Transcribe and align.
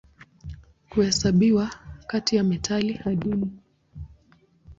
Huhesabiwa 0.89 1.69
kati 2.07 2.35
ya 2.35 2.43
metali 2.43 2.99
adimu. 3.05 3.51